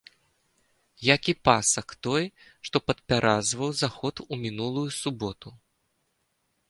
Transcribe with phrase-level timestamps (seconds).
[1.15, 2.23] Як і пасак той,
[2.69, 5.49] што падпяразваў заход у мінулую суботу.